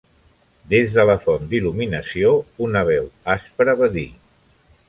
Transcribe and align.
Des 0.71 0.95
de 0.95 1.03
la 1.09 1.15
font 1.25 1.45
d'il·luminació, 1.51 2.33
una 2.69 2.85
veu 2.91 3.09
aspra 3.37 3.81
va 3.83 3.95
dir: 3.99 4.09